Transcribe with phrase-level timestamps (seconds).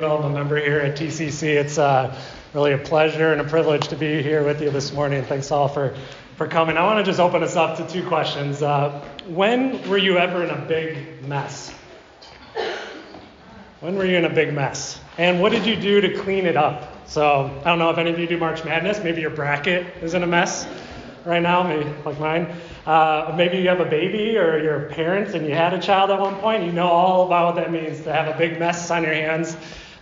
[0.00, 1.56] A member here at TCC.
[1.56, 2.18] It's uh,
[2.54, 5.22] really a pleasure and a privilege to be here with you this morning.
[5.22, 5.94] Thanks all for,
[6.36, 6.78] for coming.
[6.78, 8.62] I want to just open us up to two questions.
[8.62, 11.70] Uh, when were you ever in a big mess?
[13.80, 14.98] When were you in a big mess?
[15.18, 17.06] And what did you do to clean it up?
[17.06, 19.04] So I don't know if any of you do March Madness.
[19.04, 20.66] Maybe your bracket is in a mess
[21.26, 22.56] right now, maybe like mine.
[22.86, 26.10] Uh, maybe you have a baby or you're a parent and you had a child
[26.10, 26.64] at one point.
[26.64, 29.58] You know all about what that means to have a big mess on your hands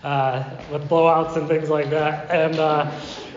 [0.09, 2.31] uh, with blowouts and things like that.
[2.31, 2.91] And uh,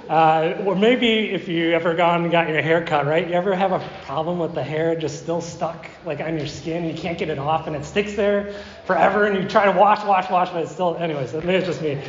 [0.08, 3.28] uh, or maybe if you ever gone and got your hair cut, right?
[3.28, 6.86] You ever have a problem with the hair just still stuck like on your skin?
[6.86, 8.54] You can't get it off and it sticks there
[8.86, 10.96] forever, and you try to wash, wash, wash, but it's still.
[10.96, 12.02] Anyways, maybe it's just me.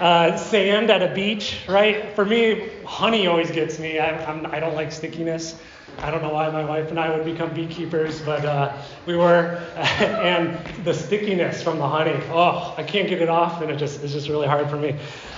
[0.00, 2.14] Uh, sand at a beach, right?
[2.16, 3.98] For me, honey always gets me.
[3.98, 5.60] I, I'm, I don't like stickiness.
[5.98, 9.62] I don't know why my wife and I would become beekeepers, but uh, we were.
[9.76, 14.02] and the stickiness from the honey, oh, I can't get it off, and it just
[14.02, 14.90] it's just really hard for me.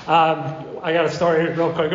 [0.06, 1.92] Um, I got a story real quick,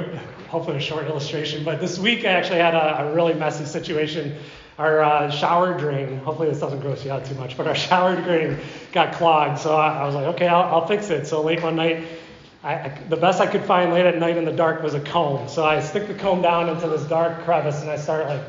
[0.50, 4.36] hopefully a short illustration, but this week I actually had a, a really messy situation.
[4.78, 8.16] Our uh, shower drain, hopefully this doesn't gross you out too much, but our shower
[8.16, 8.60] drain
[8.92, 9.60] got clogged.
[9.60, 11.28] So I, I was like, okay, I'll, I'll fix it.
[11.28, 12.06] So late one night,
[12.64, 15.00] I, I, the best I could find late at night in the dark was a
[15.00, 15.48] comb.
[15.48, 18.42] So I stick the comb down into this dark crevice and I start like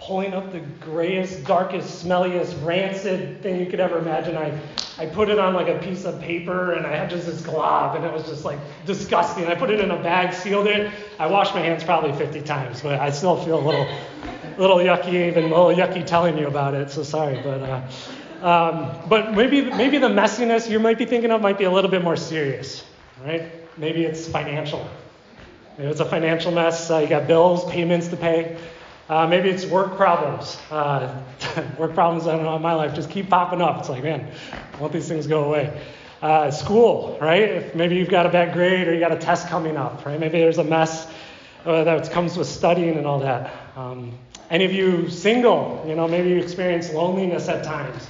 [0.00, 4.36] pulling up the grayest, darkest, smelliest, rancid thing you could ever imagine.
[4.36, 4.58] I,
[4.98, 7.94] I put it on like a piece of paper and I had just this glob
[7.94, 9.46] and it was just like disgusting.
[9.46, 10.92] I put it in a bag, sealed it.
[11.20, 13.86] I washed my hands probably 50 times, but I still feel a little,
[14.58, 16.90] little yucky, even a little yucky telling you about it.
[16.90, 17.62] So sorry, but.
[17.62, 17.82] Uh,
[18.42, 21.88] um, but maybe, maybe the messiness you might be thinking of might be a little
[21.88, 22.84] bit more serious
[23.24, 23.50] right?
[23.78, 24.86] Maybe it's financial.
[25.78, 26.90] Maybe it's a financial mess.
[26.90, 28.56] Uh, you got bills, payments to pay.
[29.08, 30.58] Uh, maybe it's work problems.
[30.70, 31.22] Uh,
[31.78, 33.80] work problems, I don't know, in my life just keep popping up.
[33.80, 34.30] It's like, man,
[34.74, 35.80] I want these things go away.
[36.20, 37.42] Uh, school, right?
[37.42, 40.20] If maybe you've got a bad grade or you got a test coming up, right?
[40.20, 41.10] Maybe there's a mess
[41.64, 43.52] uh, that comes with studying and all that.
[43.76, 44.16] Um,
[44.50, 48.06] any of you single, you know, maybe you experience loneliness at times.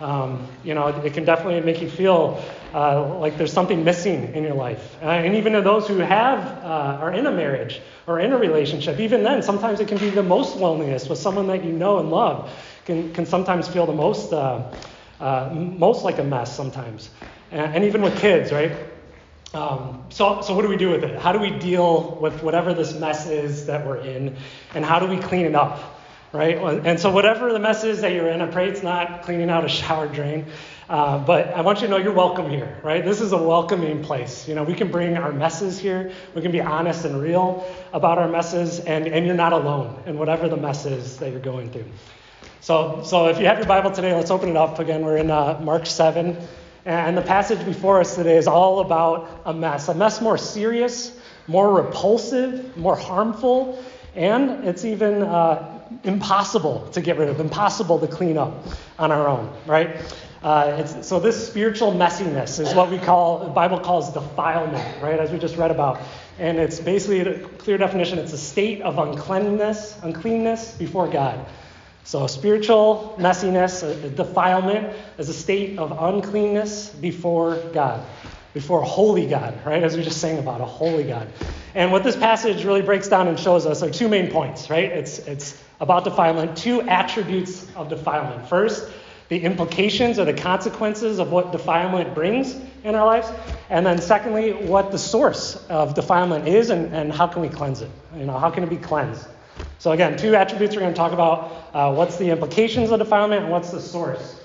[0.00, 2.42] Um, you know, it can definitely make you feel
[2.76, 4.98] uh, like there's something missing in your life.
[5.02, 8.36] Uh, and even to those who have uh, are in a marriage or in a
[8.36, 12.00] relationship, even then, sometimes it can be the most loneliness with someone that you know
[12.00, 12.52] and love.
[12.84, 14.74] Can can sometimes feel the most uh,
[15.20, 17.08] uh, most like a mess sometimes.
[17.50, 18.72] And, and even with kids, right?
[19.54, 21.18] Um, so, so what do we do with it?
[21.18, 24.36] How do we deal with whatever this mess is that we're in,
[24.74, 25.96] and how do we clean it up?
[26.32, 26.58] right?
[26.84, 29.64] And so, whatever the mess is that you're in, I pray it's not cleaning out
[29.64, 30.46] a shower drain.
[30.88, 33.04] Uh, but I want you to know you're welcome here, right?
[33.04, 34.46] This is a welcoming place.
[34.46, 36.12] You know, we can bring our messes here.
[36.34, 40.16] We can be honest and real about our messes, and, and you're not alone in
[40.16, 41.86] whatever the mess is that you're going through.
[42.60, 45.04] So, so if you have your Bible today, let's open it up again.
[45.04, 46.36] We're in uh, Mark 7.
[46.84, 51.18] And the passage before us today is all about a mess, a mess more serious,
[51.48, 53.82] more repulsive, more harmful,
[54.14, 58.66] and it's even uh, impossible to get rid of, impossible to clean up
[59.00, 59.96] on our own, right?
[60.46, 65.18] Uh, so this spiritual messiness is what we call, the Bible calls defilement, right?
[65.18, 66.00] As we just read about.
[66.38, 68.20] And it's basically a clear definition.
[68.20, 71.44] It's a state of uncleanness, uncleanness before God.
[72.04, 78.06] So spiritual messiness, a defilement, is a state of uncleanness before God,
[78.54, 79.82] before a holy God, right?
[79.82, 81.26] As we just sang about, a holy God.
[81.74, 84.92] And what this passage really breaks down and shows us are two main points, right?
[84.92, 88.48] It's, it's about defilement, two attributes of defilement.
[88.48, 88.88] First,
[89.28, 93.28] the implications or the consequences of what defilement brings in our lives.
[93.70, 97.82] And then secondly, what the source of defilement is and, and how can we cleanse
[97.82, 97.90] it?
[98.16, 99.26] You know, how can it be cleansed?
[99.78, 101.70] So again, two attributes we're going to talk about.
[101.74, 104.40] Uh, what's the implications of defilement and what's the source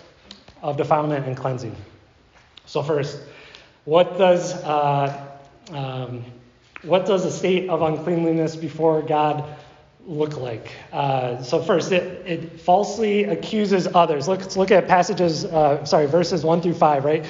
[0.61, 1.75] of defilement and cleansing?
[2.65, 3.19] So first,
[3.85, 5.27] what does uh,
[5.71, 6.23] um,
[6.83, 9.43] what does a state of uncleanliness before God
[10.05, 10.71] look like?
[10.91, 14.27] Uh, so first, it, it falsely accuses others.
[14.27, 17.25] Look, let's look at passages, uh, sorry, verses 1 through 5, right?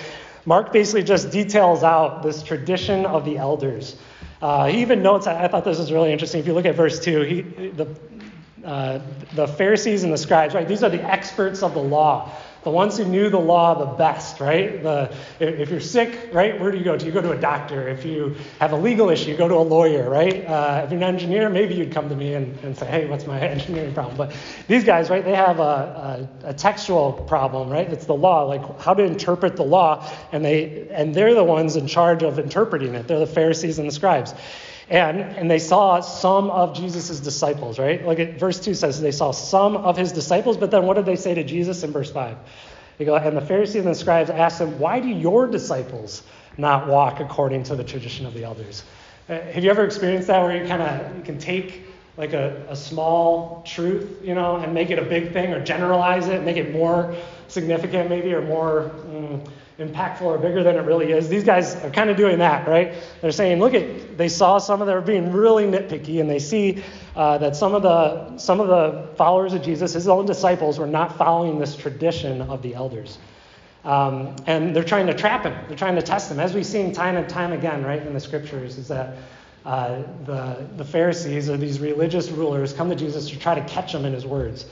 [0.45, 3.97] Mark basically just details out this tradition of the elders.
[4.41, 6.39] Uh, he even notes, I, I thought this was really interesting.
[6.39, 7.87] If you look at verse 2, he, the,
[8.65, 9.01] uh,
[9.35, 10.67] the Pharisees and the scribes, right?
[10.67, 12.31] These are the experts of the law
[12.63, 14.83] the ones who knew the law the best, right?
[14.83, 17.05] The, if you're sick, right, where do you go to?
[17.05, 17.87] You go to a doctor.
[17.87, 20.45] If you have a legal issue, you go to a lawyer, right?
[20.45, 23.25] Uh, if you're an engineer, maybe you'd come to me and, and say, hey, what's
[23.25, 24.15] my engineering problem?
[24.15, 24.35] But
[24.67, 27.91] these guys, right, they have a, a, a textual problem, right?
[27.91, 31.75] It's the law, like how to interpret the law, and they and they're the ones
[31.75, 33.07] in charge of interpreting it.
[33.07, 34.33] They're the Pharisees and the scribes.
[34.89, 38.05] And, and they saw some of Jesus' disciples, right?
[38.05, 41.15] Like verse 2 says they saw some of his disciples, but then what did they
[41.15, 42.37] say to Jesus in verse 5?
[42.97, 46.23] They go, and the Pharisees and the scribes asked him, Why do your disciples
[46.57, 48.83] not walk according to the tradition of the elders?
[49.29, 51.85] Uh, have you ever experienced that where you kind of you can take
[52.17, 56.27] like a, a small truth, you know, and make it a big thing or generalize
[56.27, 57.15] it, make it more
[57.47, 59.49] significant maybe or more mm,
[59.81, 61.29] impactful or bigger than it really is.
[61.29, 62.93] These guys are kind of doing that, right?
[63.21, 66.83] They're saying, look at, they saw some of them being really nitpicky, and they see
[67.15, 70.87] uh, that some of the some of the followers of Jesus, his own disciples, were
[70.87, 73.17] not following this tradition of the elders.
[73.83, 75.55] Um, and they're trying to trap him.
[75.67, 78.19] They're trying to test him, as we've seen time and time again, right, in the
[78.19, 79.17] scriptures, is that
[79.65, 83.93] uh, the, the Pharisees or these religious rulers come to Jesus to try to catch
[83.93, 84.65] him in his words.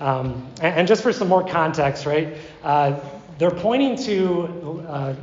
[0.00, 2.98] Um, and, and, just for some more context, right, uh,
[3.38, 5.14] they're pointing to uh,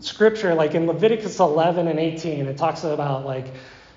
[0.00, 2.46] scripture like in Leviticus 11 and 18.
[2.46, 3.46] It talks about like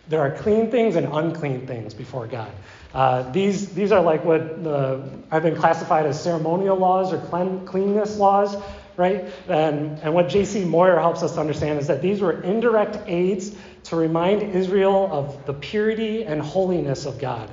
[0.08, 2.52] there are clean things and unclean things before God.
[2.94, 5.02] Uh, these, these are like what the,
[5.32, 8.62] have been classified as ceremonial laws or clean, cleanness laws,
[8.98, 9.26] right?
[9.48, 10.66] And, and what J.C.
[10.66, 15.54] Moyer helps us understand is that these were indirect aids to remind Israel of the
[15.54, 17.50] purity and holiness of God.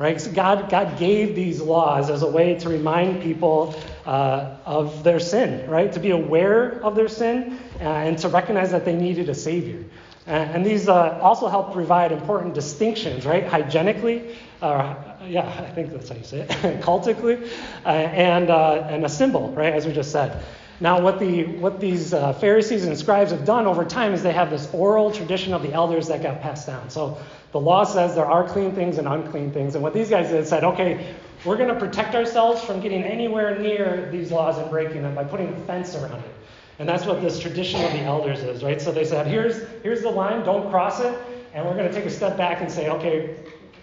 [0.00, 0.18] Right?
[0.18, 3.74] So God, God gave these laws as a way to remind people
[4.06, 5.92] uh, of their sin, right?
[5.92, 9.84] To be aware of their sin uh, and to recognize that they needed a Savior.
[10.26, 13.46] And, and these uh, also help provide important distinctions, right?
[13.46, 14.94] Hygienically, uh,
[15.26, 17.50] yeah, I think that's how you say it, cultically,
[17.84, 19.74] uh, and, uh, and a symbol, right?
[19.74, 20.42] As we just said.
[20.82, 24.32] Now, what, the, what these uh, Pharisees and scribes have done over time is they
[24.32, 26.88] have this oral tradition of the elders that got passed down.
[26.88, 27.18] So
[27.52, 29.74] the law says there are clean things and unclean things.
[29.74, 31.14] And what these guys did said, okay,
[31.44, 35.24] we're going to protect ourselves from getting anywhere near these laws and breaking them by
[35.24, 36.34] putting a fence around it.
[36.78, 38.80] And that's what this tradition of the elders is, right?
[38.80, 41.14] So they said, here's, here's the line, don't cross it.
[41.52, 43.36] And we're going to take a step back and say, okay,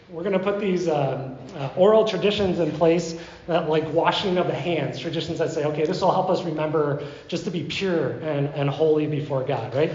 [0.09, 4.47] we're going to put these uh, uh, oral traditions in place, that, like washing of
[4.47, 8.11] the hands, traditions that say, okay, this will help us remember just to be pure
[8.19, 9.91] and, and holy before God, right?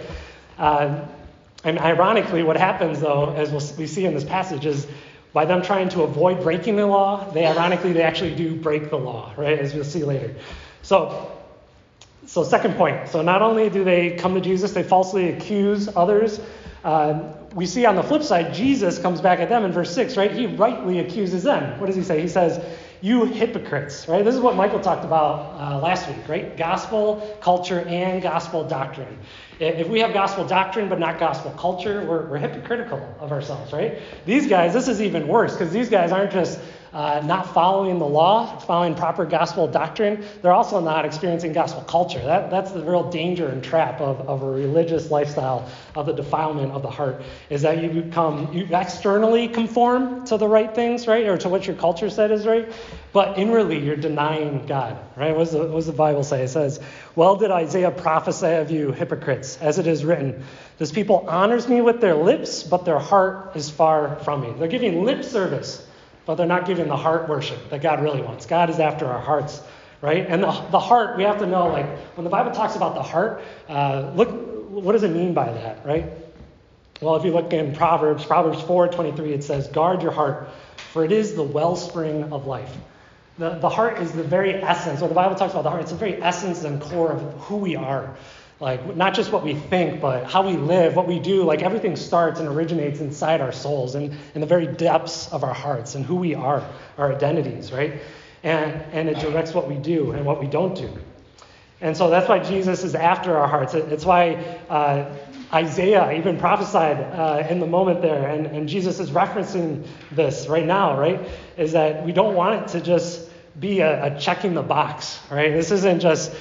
[0.59, 1.07] Uh,
[1.65, 4.87] and ironically, what happens, though, as we see in this passage, is
[5.33, 8.99] by them trying to avoid breaking the law, they ironically they actually do break the
[8.99, 9.59] law, right?
[9.59, 10.35] As we'll see later.
[10.83, 11.33] So,
[12.27, 13.09] so second point.
[13.09, 16.41] So not only do they come to Jesus, they falsely accuse others
[16.85, 20.17] uh, we see on the flip side, Jesus comes back at them in verse 6,
[20.17, 20.33] right?
[20.33, 21.79] He rightly accuses them.
[21.79, 22.21] What does he say?
[22.21, 22.65] He says,
[23.03, 24.25] You hypocrites, right?
[24.25, 26.57] This is what Michael talked about uh, last week, right?
[26.57, 29.19] Gospel culture and gospel doctrine.
[29.59, 34.01] If we have gospel doctrine but not gospel culture, we're, we're hypocritical of ourselves, right?
[34.25, 36.61] These guys, this is even worse because these guys aren't just
[36.93, 42.23] uh, not following the law, following proper gospel doctrine, they're also not experiencing gospel culture.
[42.23, 46.73] That, that's the real danger and trap of, of a religious lifestyle, of the defilement
[46.73, 51.27] of the heart, is that you become, you externally conform to the right things, right,
[51.27, 52.71] or to what your culture said is right,
[53.15, 55.35] but inwardly you're denying God, right?
[55.35, 56.43] What does the, what does the Bible say?
[56.43, 56.79] It says,
[57.17, 60.45] Well did Isaiah prophesy of you, hypocrites, as it is written,
[60.77, 64.53] This people honors me with their lips, but their heart is far from me.
[64.59, 65.87] They're giving lip service
[66.27, 68.47] but they're not giving the heart worship that God really wants.
[68.47, 69.61] God is after our hearts,
[70.01, 70.25] right?
[70.27, 71.87] And the, the heart, we have to know, like,
[72.17, 74.31] when the Bible talks about the heart, uh, look,
[74.71, 76.07] what does it mean by that, right?
[77.01, 80.49] Well, if you look in Proverbs, Proverbs 4:23, it says, "Guard your heart,
[80.93, 82.77] for it is the wellspring of life."
[83.39, 85.01] The, the heart is the very essence.
[85.01, 87.57] When the Bible talks about the heart, it's the very essence and core of who
[87.57, 88.15] we are
[88.63, 91.43] like not just what we think but how we live what we do.
[91.43, 95.53] Like everything starts and originates inside our souls and in the very depths of our
[95.53, 96.65] hearts and who we are
[96.97, 98.01] our identities right?
[98.45, 100.97] And and it directs what we do and what we don't do.
[101.81, 103.75] And so that's why jesus is after our hearts.
[103.75, 104.35] It's why
[104.71, 105.13] uh,
[105.53, 108.29] isaiah even prophesied uh, in the moment there.
[108.29, 111.29] And, and jesus is referencing this right now right?
[111.57, 115.51] Is that we don't want it to just be a, a checking the box right?
[115.51, 116.33] This isn't just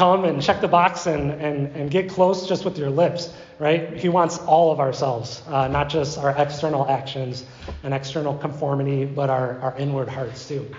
[0.00, 3.98] come and check the box and, and, and get close just with your lips, right?
[3.98, 7.44] He wants all of ourselves, uh, not just our external actions
[7.82, 10.74] and external conformity, but our, our inward hearts too.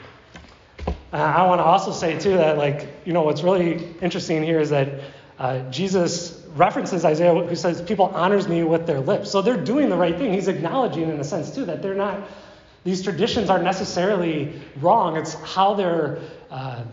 [0.88, 4.60] Uh, I want to also say too that, like, you know, what's really interesting here
[4.60, 4.90] is that
[5.38, 9.30] uh, Jesus references Isaiah, who says, People honors me with their lips.
[9.30, 10.34] So they're doing the right thing.
[10.34, 12.28] He's acknowledging, in a sense, too, that they're not,
[12.84, 15.16] these traditions aren't necessarily wrong.
[15.16, 16.18] It's how they're
[16.50, 16.86] uh,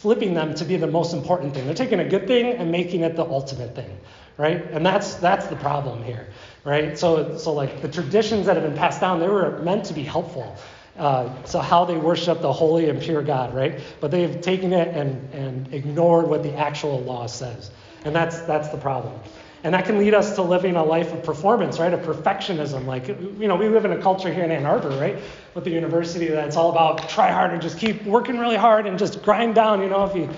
[0.00, 1.66] flipping them to be the most important thing.
[1.66, 3.98] They're taking a good thing and making it the ultimate thing,
[4.36, 4.64] right?
[4.70, 6.28] And that's that's the problem here,
[6.64, 6.96] right?
[6.96, 10.04] So so like the traditions that have been passed down, they were meant to be
[10.04, 10.56] helpful.
[10.96, 13.80] Uh, so how they worship the holy and pure God, right?
[14.00, 17.70] But they've taken it and, and ignored what the actual law says.
[18.04, 19.18] And that's that's the problem.
[19.64, 21.92] And that can lead us to living a life of performance, right?
[21.92, 22.86] Of perfectionism.
[22.86, 25.18] Like, you know, we live in a culture here in Ann Arbor, right?
[25.54, 28.98] With the university that's all about try hard and just keep working really hard and
[28.98, 29.82] just grind down.
[29.82, 30.28] You know, if you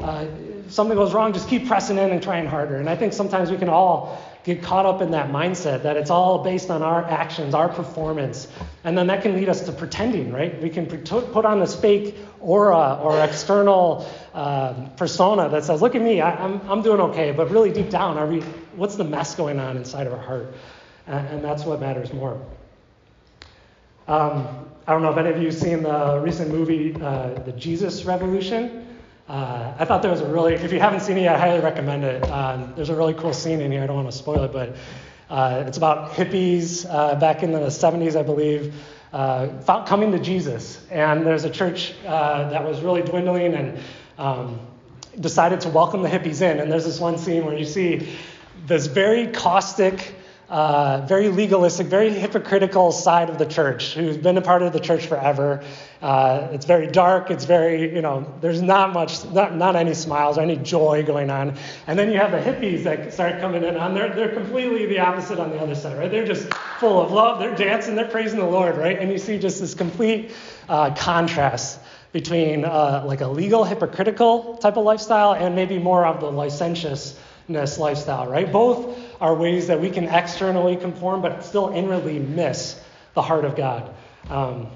[0.00, 0.26] uh,
[0.68, 2.76] something goes wrong, just keep pressing in and trying harder.
[2.76, 6.08] And I think sometimes we can all get caught up in that mindset that it's
[6.08, 8.46] all based on our actions, our performance.
[8.84, 10.62] And then that can lead us to pretending, right?
[10.62, 16.00] We can put on this fake aura or external uh, persona that says, look at
[16.00, 17.32] me, I, am I'm, I'm doing okay.
[17.32, 18.40] But really deep down, are we,
[18.76, 20.54] what's the mess going on inside of our heart?
[21.08, 22.40] And, and that's what matters more.
[24.06, 27.50] Um, I don't know if any of you have seen the recent movie, uh, The
[27.50, 28.85] Jesus Revolution.
[29.28, 32.04] Uh, I thought there was a really, if you haven't seen it, I highly recommend
[32.04, 32.22] it.
[32.30, 33.82] Um, there's a really cool scene in here.
[33.82, 34.76] I don't want to spoil it, but
[35.28, 38.72] uh, it's about hippies uh, back in the 70s, I believe,
[39.12, 40.80] uh, coming to Jesus.
[40.92, 43.78] And there's a church uh, that was really dwindling and
[44.16, 44.60] um,
[45.18, 46.60] decided to welcome the hippies in.
[46.60, 48.08] And there's this one scene where you see
[48.66, 50.14] this very caustic,
[50.48, 54.78] uh, very legalistic, very hypocritical side of the church who's been a part of the
[54.78, 55.64] church forever.
[56.00, 57.30] Uh, it's very dark.
[57.30, 61.30] It's very, you know, there's not much, not, not any smiles or any joy going
[61.30, 61.56] on.
[61.88, 63.94] And then you have the hippies that start coming in on.
[63.94, 66.10] They're, they're completely the opposite on the other side, right?
[66.10, 67.40] They're just full of love.
[67.40, 67.96] They're dancing.
[67.96, 68.98] They're praising the Lord, right?
[68.98, 70.32] And you see just this complete
[70.68, 71.80] uh, contrast
[72.12, 76.30] between uh, like a legal, hypocritical type of lifestyle and maybe more of the
[77.48, 78.50] lifestyle, right?
[78.50, 82.80] Both are ways that we can externally conform, but still inwardly miss
[83.14, 83.94] the heart of God.
[84.28, 84.68] Um,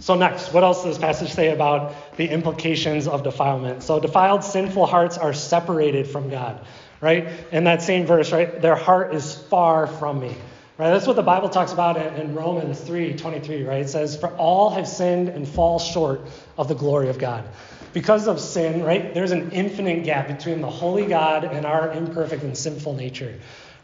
[0.00, 3.82] so, next, what else does this passage say about the implications of defilement?
[3.82, 6.60] So, defiled, sinful hearts are separated from God,
[7.00, 7.28] right?
[7.50, 8.60] In that same verse, right?
[8.60, 10.36] Their heart is far from me.
[10.78, 10.90] Right?
[10.90, 13.80] That's what the Bible talks about in, Romans 3 23, right?
[13.80, 16.20] It says, For all have sinned and fall short
[16.58, 17.48] of the glory of God
[17.96, 22.42] because of sin, right, there's an infinite gap between the holy God and our imperfect
[22.42, 23.34] and sinful nature,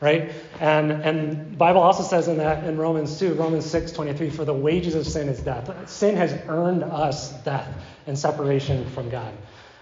[0.02, 0.32] right?
[0.60, 4.52] And and Bible also says in that in Romans 2, Romans 6, 23, for the
[4.52, 5.88] wages of sin is death.
[5.88, 7.66] Sin has earned us death
[8.06, 9.32] and separation from God.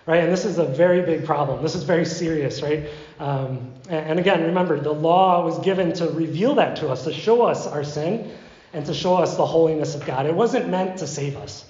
[0.07, 0.23] Right?
[0.23, 1.61] And this is a very big problem.
[1.61, 2.89] This is very serious, right?
[3.19, 7.13] Um, and, and again, remember, the law was given to reveal that to us, to
[7.13, 8.31] show us our sin,
[8.73, 10.27] and to show us the holiness of God.
[10.27, 11.65] It wasn't meant to save us.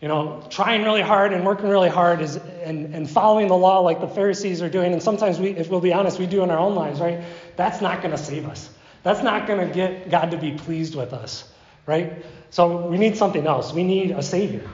[0.00, 3.80] You know, trying really hard and working really hard is, and, and following the law
[3.80, 6.50] like the Pharisees are doing, and sometimes we, if we'll be honest, we do in
[6.50, 7.22] our own lives, right?
[7.56, 8.68] That's not going to save us.
[9.02, 11.50] That's not going to get God to be pleased with us,
[11.86, 12.24] right?
[12.50, 13.72] So we need something else.
[13.72, 14.68] We need a Savior.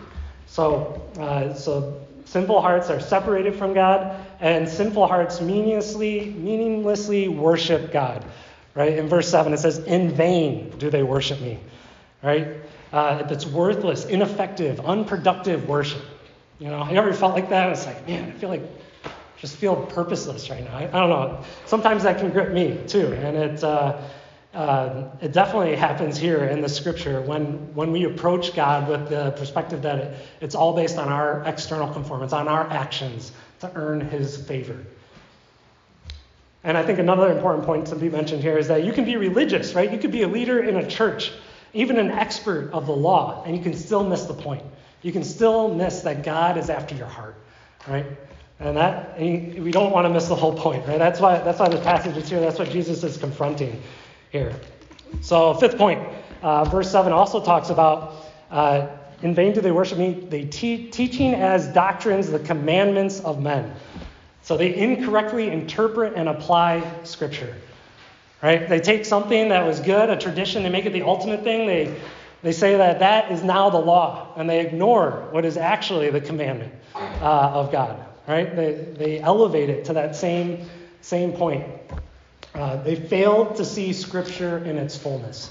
[0.47, 7.93] So, uh, so sinful hearts are separated from God, and sinful hearts meaninglessly, meaninglessly worship
[7.93, 8.25] God,
[8.75, 8.99] right?
[8.99, 11.61] In verse 7, it says, In vain do they worship me,
[12.23, 12.49] right?
[12.93, 16.03] Uh, that's worthless, ineffective, unproductive worship.
[16.59, 17.71] You know, you ever felt like that?
[17.71, 18.63] It's like, man, I feel like
[19.39, 20.77] just feel purposeless right now.
[20.77, 21.43] I, I don't know.
[21.67, 24.01] Sometimes that can grip me too, and it uh,
[24.55, 29.33] uh, it definitely happens here in the scripture when when we approach God with the
[29.33, 34.01] perspective that it, it's all based on our external conformance, on our actions to earn
[34.01, 34.77] His favor.
[36.65, 39.17] And I think another important point to be mentioned here is that you can be
[39.17, 39.91] religious, right?
[39.91, 41.33] You could be a leader in a church
[41.75, 44.63] even an expert of the law, and you can still miss the point.
[45.03, 47.37] You can still miss that God is after your heart,
[47.89, 48.07] right?
[48.61, 50.99] And that and we don't want to miss the whole point, right?
[50.99, 52.41] That's why that's why this passage is here.
[52.41, 53.83] That's what Jesus is confronting
[54.31, 54.55] here.
[55.21, 56.07] So fifth point,
[56.43, 58.15] uh, verse seven also talks about.
[58.51, 58.87] Uh,
[59.23, 60.13] in vain do they worship me.
[60.29, 63.73] They te- teaching as doctrines the commandments of men.
[64.43, 67.55] So they incorrectly interpret and apply Scripture.
[68.43, 68.69] Right?
[68.69, 71.67] They take something that was good, a tradition, they make it the ultimate thing.
[71.67, 71.95] They,
[72.43, 76.21] they say that that is now the law, and they ignore what is actually the
[76.21, 78.05] commandment uh, of God.
[78.27, 78.55] Right?
[78.55, 80.69] They, they elevate it to that same,
[81.03, 81.65] same point.
[82.53, 85.51] Uh, they fail to see Scripture in its fullness.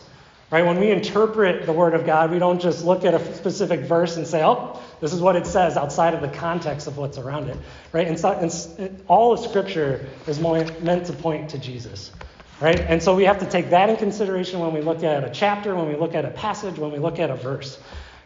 [0.52, 0.66] Right?
[0.66, 4.18] When we interpret the Word of God, we don't just look at a specific verse
[4.18, 7.50] and say, oh, this is what it says outside of the context of what's around
[7.50, 7.58] it.
[7.94, 8.06] Right?
[8.06, 12.12] And, so, and all of Scripture is meant to point to Jesus.
[12.62, 12.80] Right?
[12.80, 15.76] And so we have to take that in consideration when we look at a chapter,
[15.76, 17.80] when we look at a passage, when we look at a verse.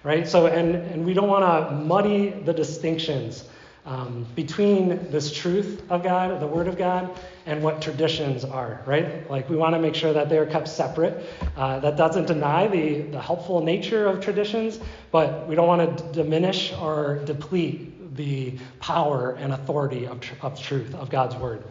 [0.04, 0.27] Right?
[0.27, 3.46] So, and, and we don't want to muddy the distinctions
[3.86, 9.30] um, between this truth of God, the Word of God, and what traditions are, right?
[9.30, 11.24] Like we want to make sure that they're kept separate.
[11.56, 14.80] Uh, that doesn't deny the, the helpful nature of traditions,
[15.12, 20.34] but we don't want to d- diminish or deplete the power and authority of, tr-
[20.42, 21.63] of truth, of God's Word.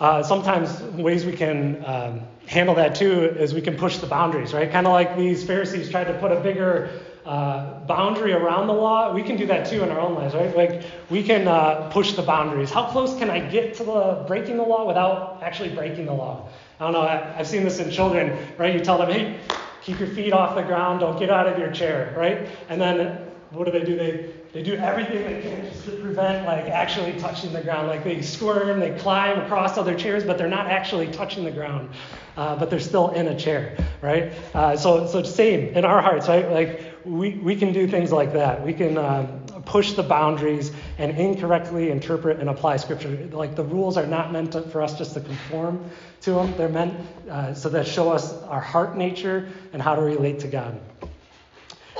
[0.00, 4.54] Uh, sometimes ways we can um, handle that too is we can push the boundaries,
[4.54, 4.72] right?
[4.72, 6.88] Kind of like these Pharisees tried to put a bigger
[7.26, 9.12] uh, boundary around the law.
[9.14, 10.56] We can do that too in our own lives, right?
[10.56, 12.70] Like we can uh, push the boundaries.
[12.70, 16.48] How close can I get to the breaking the law without actually breaking the law?
[16.80, 17.02] I don't know.
[17.02, 18.74] I, I've seen this in children, right?
[18.74, 19.38] You tell them, hey,
[19.82, 22.48] keep your feet off the ground, don't get out of your chair, right?
[22.70, 23.18] And then
[23.50, 23.96] what do they do?
[23.96, 27.86] They they do everything they can just to prevent like actually touching the ground.
[27.86, 31.90] Like they squirm, they climb across other chairs, but they're not actually touching the ground.
[32.36, 34.32] Uh, but they're still in a chair, right?
[34.54, 36.50] Uh, so, so same in our hearts, right?
[36.50, 38.64] Like we, we can do things like that.
[38.64, 43.28] We can um, push the boundaries and incorrectly interpret and apply scripture.
[43.30, 45.90] Like the rules are not meant to, for us just to conform
[46.22, 46.56] to them.
[46.56, 46.94] They're meant
[47.28, 50.80] uh, so that show us our heart nature and how to relate to God.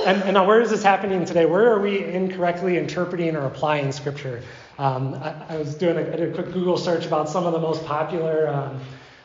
[0.07, 1.45] And, and, now, where is this happening today?
[1.45, 4.43] Where are we incorrectly interpreting or applying Scripture?
[4.79, 8.49] Um, I, I, was doing a, quick Google search about some of the most popular
[8.49, 8.81] um,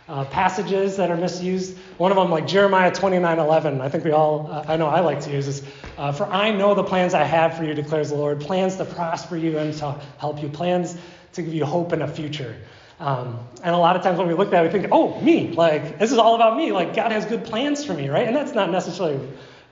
[0.09, 1.77] uh, passages that are misused.
[1.97, 3.79] One of them, like Jeremiah 29:11.
[3.79, 5.63] I think we all, uh, I know I like to use this.
[5.97, 8.85] Uh, for I know the plans I have for you, declares the Lord, plans to
[8.85, 10.97] prosper you and to help you, plans
[11.33, 12.53] to give you hope and a future.
[12.99, 15.53] Um, and a lot of times when we look at it, we think, oh, me,
[15.53, 16.73] like this is all about me.
[16.73, 18.27] Like God has good plans for me, right?
[18.27, 19.25] And that's not necessarily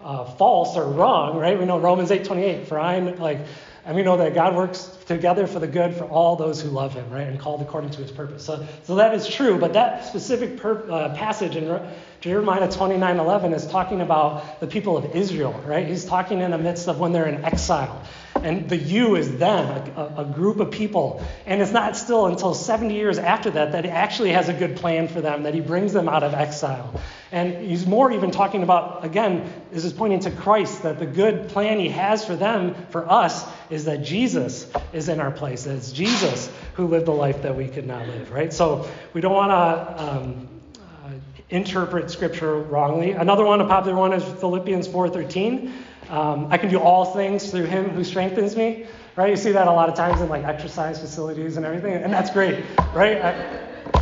[0.03, 1.57] uh, false or wrong, right?
[1.57, 2.67] We know Romans 8:28.
[2.67, 3.39] For I'm like,
[3.86, 6.93] and we know that God works together for the good for all those who love
[6.93, 7.27] Him, right?
[7.27, 8.45] And called according to His purpose.
[8.45, 9.57] So, so that is true.
[9.57, 11.81] But that specific per, uh, passage in
[12.22, 15.86] Jeremiah 29:11 is talking about the people of Israel, right?
[15.86, 18.01] He's talking in the midst of when they're in exile.
[18.43, 21.23] And the you is them, a, a, group of people.
[21.45, 24.75] And it's not still until 70 years after that that he actually has a good
[24.75, 27.00] plan for them, that he brings them out of exile.
[27.31, 31.50] And he's more even talking about, again, this is pointing to Christ, that the good
[31.50, 35.63] plan he has for them, for us, is that Jesus is in our place.
[35.63, 38.51] That it's Jesus who lived the life that we could not live, right?
[38.51, 40.03] So we don't want to.
[40.03, 41.09] Um, uh,
[41.50, 43.12] interpret scripture wrongly.
[43.12, 45.71] Another one, a popular one, is Philippians 4:13.
[46.10, 49.29] Um, I can do all things through him who strengthens me, right?
[49.29, 52.29] You see that a lot of times in like exercise facilities and everything, and that's
[52.31, 53.22] great, right?
[53.22, 53.31] I,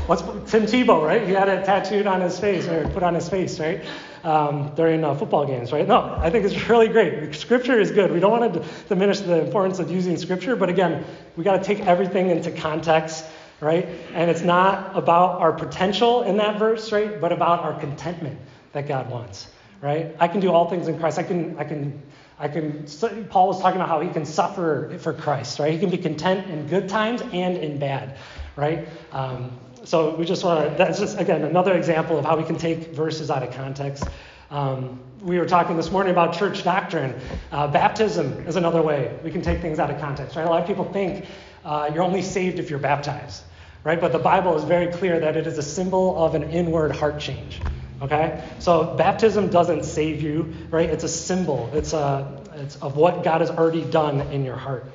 [0.07, 1.25] what's Tim Tebow, right?
[1.25, 3.83] He had it tattooed on his face or put on his face, right?
[4.23, 5.87] Um, during uh, football games, right?
[5.87, 7.33] No, I think it's really great.
[7.33, 8.11] Scripture is good.
[8.11, 11.05] We don't want to diminish the importance of using Scripture, but again,
[11.35, 13.25] we got to take everything into context,
[13.59, 13.87] right?
[14.13, 17.19] And it's not about our potential in that verse, right?
[17.19, 18.39] But about our contentment
[18.73, 19.47] that God wants
[19.81, 20.15] right?
[20.19, 21.17] I can do all things in Christ.
[21.17, 22.01] I can, I can,
[22.39, 22.85] I can.
[23.29, 25.73] Paul was talking about how he can suffer for Christ, right?
[25.73, 28.17] He can be content in good times and in bad,
[28.55, 28.87] right?
[29.11, 30.75] Um, so we just want to.
[30.77, 34.03] That's just again another example of how we can take verses out of context.
[34.51, 37.15] Um, we were talking this morning about church doctrine.
[37.51, 40.45] Uh, baptism is another way we can take things out of context, right?
[40.45, 41.25] A lot of people think
[41.63, 43.43] uh, you're only saved if you're baptized,
[43.83, 44.01] right?
[44.01, 47.19] But the Bible is very clear that it is a symbol of an inward heart
[47.19, 47.61] change.
[48.01, 48.43] Okay?
[48.59, 50.89] So baptism doesn't save you, right?
[50.89, 51.69] It's a symbol.
[51.73, 54.85] It's, a, it's of what God has already done in your heart.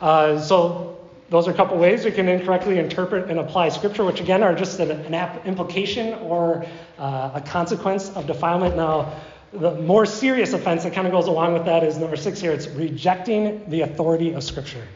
[0.00, 4.20] Uh, so those are a couple ways we can incorrectly interpret and apply Scripture, which
[4.20, 6.66] again are just an, an implication or
[6.98, 8.76] uh, a consequence of defilement.
[8.76, 9.12] Now,
[9.52, 12.52] the more serious offense that kind of goes along with that is number six here.
[12.52, 14.86] It's rejecting the authority of Scripture.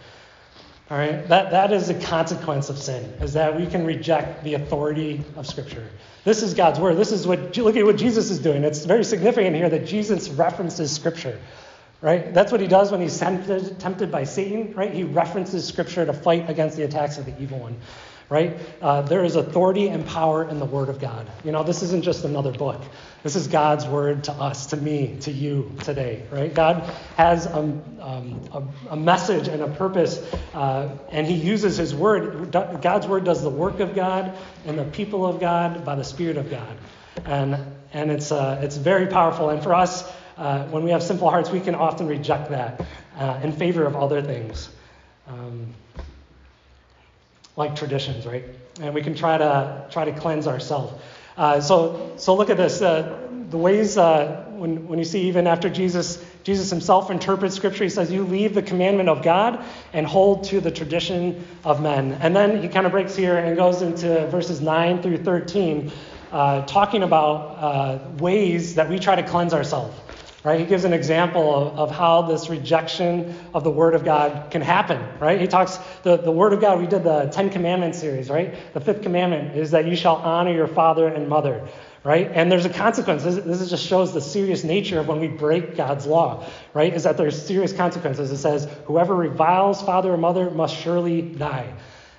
[0.90, 4.54] All right, that, that is a consequence of sin, is that we can reject the
[4.54, 5.88] authority of Scripture.
[6.24, 6.98] This is God's word.
[6.98, 8.64] This is what, look at what Jesus is doing.
[8.64, 11.40] It's very significant here that Jesus references Scripture,
[12.02, 12.34] right?
[12.34, 14.92] That's what he does when he's tempted, tempted by Satan, right?
[14.92, 17.76] He references Scripture to fight against the attacks of the evil one
[18.28, 18.58] right?
[18.80, 21.30] Uh, there is authority and power in the Word of God.
[21.44, 22.80] You know, this isn't just another book.
[23.22, 26.52] This is God's Word to us, to me, to you today, right?
[26.52, 26.82] God
[27.16, 30.18] has a, um, a, a message and a purpose,
[30.54, 32.52] uh, and He uses His Word.
[32.52, 36.36] God's Word does the work of God and the people of God by the Spirit
[36.36, 36.76] of God.
[37.24, 37.58] And,
[37.92, 39.50] and it's, uh, it's very powerful.
[39.50, 42.84] And for us, uh, when we have simple hearts, we can often reject that
[43.16, 44.68] uh, in favor of other things.
[45.28, 45.74] Um,
[47.56, 48.44] like traditions, right?
[48.80, 50.92] And we can try to try to cleanse ourselves.
[51.36, 52.82] Uh, so, so look at this.
[52.82, 57.84] Uh, the ways uh, when, when you see even after Jesus, Jesus himself interprets Scripture,
[57.84, 62.12] he says, "You leave the commandment of God and hold to the tradition of men."
[62.20, 65.92] And then he kind of breaks here and goes into verses nine through thirteen,
[66.32, 69.96] uh, talking about uh, ways that we try to cleanse ourselves.
[70.44, 70.60] Right?
[70.60, 74.60] He gives an example of, of how this rejection of the Word of God can
[74.60, 75.00] happen.
[75.18, 75.40] Right?
[75.40, 76.80] He talks the, the Word of God.
[76.80, 78.28] We did the Ten Commandments series.
[78.28, 78.54] Right?
[78.74, 81.66] The fifth commandment is that you shall honor your father and mother.
[82.04, 82.30] Right?
[82.30, 83.24] And there's a consequence.
[83.24, 86.46] This, this just shows the serious nature of when we break God's law.
[86.74, 86.92] Right?
[86.92, 88.30] Is that there's serious consequences.
[88.30, 91.72] It says, whoever reviles father or mother must surely die.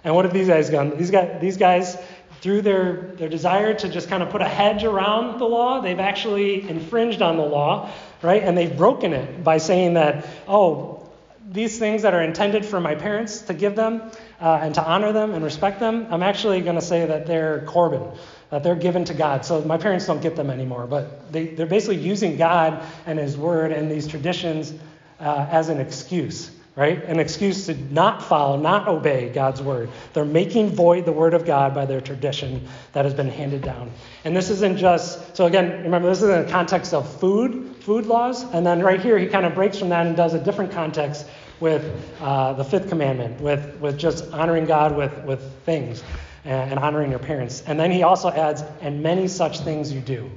[0.03, 0.97] And what have these guys done?
[0.97, 1.97] These guys, these guys
[2.45, 5.99] through their, their desire to just kind of put a hedge around the law, they've
[5.99, 7.91] actually infringed on the law
[8.25, 8.43] right?
[8.43, 11.07] And they've broken it by saying that, oh,
[11.47, 14.01] these things that are intended for my parents to give them
[14.41, 17.61] uh, and to honor them and respect them, I'm actually going to say that they're
[17.67, 18.17] Corban,
[18.49, 19.45] that they're given to God.
[19.45, 23.37] So my parents don't get them anymore, but they, they're basically using God and His
[23.37, 24.73] Word and these traditions
[25.19, 27.03] uh, as an excuse, right?
[27.05, 29.89] An excuse to not follow, not obey God's word.
[30.13, 33.91] They're making void the word of God by their tradition that has been handed down.
[34.25, 38.05] And this isn't just, so again, remember, this is in the context of food, food
[38.05, 38.43] laws.
[38.43, 41.25] And then right here, he kind of breaks from that and does a different context
[41.61, 46.03] with uh, the fifth commandment, with, with just honoring God with, with things
[46.43, 47.63] and, and honoring your parents.
[47.65, 50.29] And then he also adds, and many such things you do.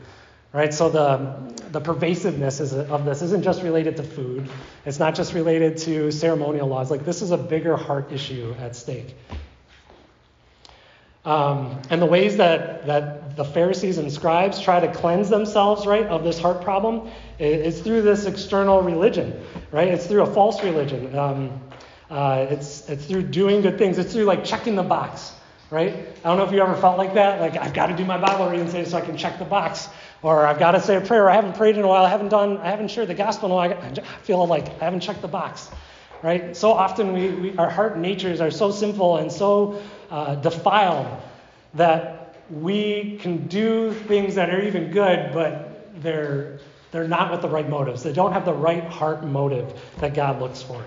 [0.52, 0.72] Right?
[0.72, 4.48] So the, the pervasiveness of this isn't just related to food.
[4.86, 6.90] It's not just related to ceremonial laws.
[6.90, 9.14] Like this is a bigger heart issue at stake.
[11.24, 16.06] Um, and the ways that, that the Pharisees and scribes try to cleanse themselves, right,
[16.06, 19.38] of this heart problem is through this external religion,
[19.70, 19.88] right?
[19.88, 21.14] It's through a false religion.
[21.14, 21.60] Um,
[22.10, 23.98] uh, it's, it's through doing good things.
[23.98, 25.34] It's through like checking the box,
[25.70, 25.92] right?
[25.92, 27.40] I don't know if you ever felt like that.
[27.42, 29.90] Like, I've got to do my Bible reading today so I can check the box.
[30.22, 31.30] Or I've got to say a prayer.
[31.30, 32.04] I haven't prayed in a while.
[32.04, 33.72] I haven't done, I haven't shared the gospel in a while.
[33.72, 35.70] I feel like I haven't checked the box,
[36.22, 36.56] right?
[36.56, 41.06] So often we, we our heart natures are so sinful and so uh, defiled
[41.74, 46.58] that we can do things that are even good, but they're,
[46.90, 48.02] they're not with the right motives.
[48.02, 50.82] They don't have the right heart motive that God looks for.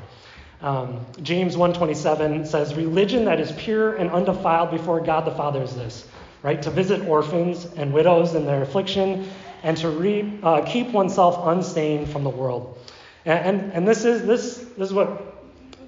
[0.62, 5.76] Um, James 1:27 says, "Religion that is pure and undefiled before God the Father is
[5.76, 6.08] this,
[6.44, 6.62] right?
[6.62, 9.30] To visit orphans and widows in their affliction,
[9.64, 12.78] and to re, uh, keep oneself unstained from the world."
[13.26, 15.32] And, and, and this is this this is what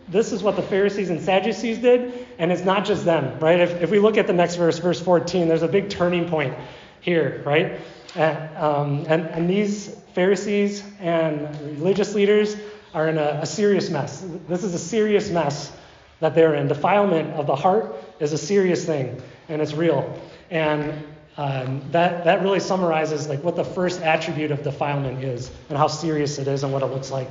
[0.07, 3.59] this is what the Pharisees and Sadducees did, and it's not just them, right?
[3.59, 6.55] If, if we look at the next verse, verse 14, there's a big turning point
[7.01, 7.79] here, right?
[8.15, 11.41] And, um, and, and these Pharisees and
[11.77, 12.55] religious leaders
[12.93, 14.23] are in a, a serious mess.
[14.47, 15.71] This is a serious mess
[16.19, 16.67] that they're in.
[16.67, 20.19] Defilement of the heart is a serious thing, and it's real.
[20.53, 20.93] And
[21.35, 25.87] um, that, that really summarizes like what the first attribute of defilement is and how
[25.87, 27.27] serious it is and what it looks like.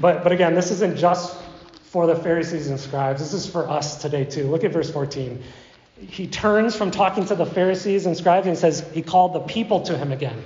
[0.00, 1.38] But, but again, this isn't just
[1.82, 3.20] for the Pharisees and scribes.
[3.20, 4.44] This is for us today, too.
[4.44, 5.42] Look at verse 14.
[5.98, 9.82] He turns from talking to the Pharisees and scribes and says, He called the people
[9.82, 10.42] to him again.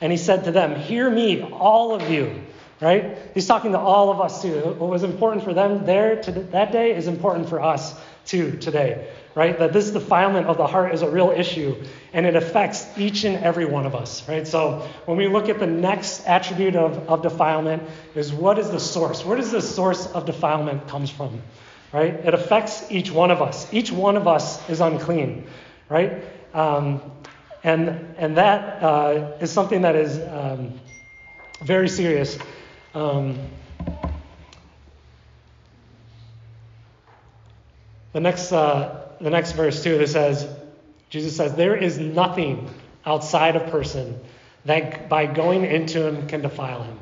[0.00, 2.40] And he said to them, Hear me, all of you.
[2.80, 3.18] Right?
[3.34, 4.60] He's talking to all of us, too.
[4.78, 9.08] What was important for them there to that day is important for us, too, today
[9.34, 9.58] right?
[9.58, 11.82] That this defilement of the heart is a real issue
[12.12, 14.46] and it affects each and every one of us, right?
[14.46, 17.82] So when we look at the next attribute of, of defilement
[18.14, 19.24] is what is the source?
[19.24, 21.42] Where does the source of defilement comes from,
[21.92, 22.14] right?
[22.14, 23.72] It affects each one of us.
[23.72, 25.46] Each one of us is unclean,
[25.88, 26.22] right?
[26.52, 27.00] Um,
[27.64, 30.78] and, and that uh, is something that is um,
[31.60, 32.38] very serious.
[32.94, 33.38] Um,
[38.14, 40.48] the next uh, the next verse too, that says,
[41.10, 42.70] Jesus says, There is nothing
[43.04, 44.18] outside a person
[44.64, 46.98] that by going into him can defile him.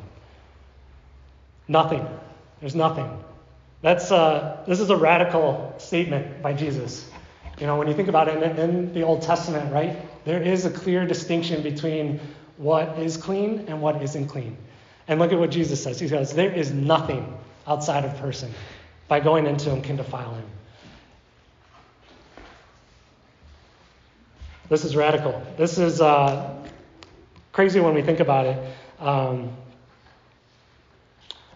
[1.69, 2.07] Nothing.
[2.61, 3.09] There's nothing.
[3.83, 7.09] That's uh, this is a radical statement by Jesus.
[7.59, 9.97] You know, when you think about it in, in the Old Testament, right?
[10.25, 12.21] There is a clear distinction between
[12.57, 14.57] what is clean and what isn't clean.
[15.09, 16.01] And look at what Jesus says.
[16.01, 18.53] He says, There is nothing outside of person
[19.09, 20.45] by going into him can defile him.
[24.73, 25.39] This is radical.
[25.59, 26.51] This is uh,
[27.53, 28.75] crazy when we think about it.
[29.01, 29.55] Um,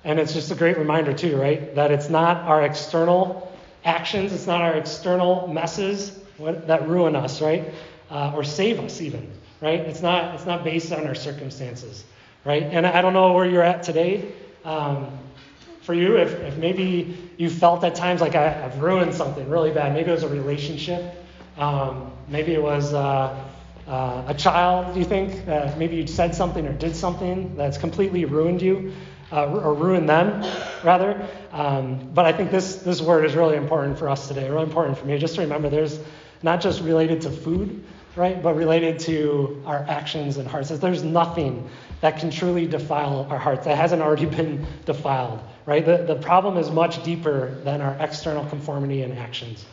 [0.04, 1.74] and it's just a great reminder, too, right?
[1.74, 3.50] That it's not our external
[3.86, 7.72] actions, it's not our external messes that ruin us, right?
[8.10, 9.80] Uh, or save us, even, right?
[9.80, 12.04] It's not, it's not based on our circumstances,
[12.44, 12.64] right?
[12.64, 14.30] And I don't know where you're at today.
[14.62, 15.08] Um,
[15.80, 19.70] for you, if, if maybe you felt at times like I, have ruined something really
[19.70, 21.14] bad, maybe it was a relationship,
[21.56, 23.44] um, maybe it was uh,
[23.86, 25.46] uh, a child, do you think?
[25.46, 28.92] that maybe you said something or did something that's completely ruined you,
[29.32, 30.42] uh, or ruined them,
[30.84, 31.28] rather.
[31.52, 34.98] Um, but I think this, this word is really important for us today, really important
[34.98, 35.18] for me.
[35.18, 35.98] Just to remember there's
[36.42, 37.84] not just related to food,
[38.14, 40.68] right, but related to our actions and hearts.
[40.70, 41.68] There's nothing
[42.00, 45.84] that can truly defile our hearts that hasn't already been defiled, right?
[45.84, 49.64] The, the problem is much deeper than our external conformity and actions.